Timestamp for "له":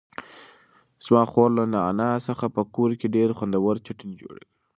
1.57-1.63